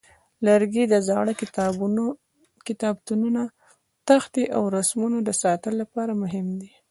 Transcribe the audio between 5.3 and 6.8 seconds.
ساتلو لپاره مهم دي.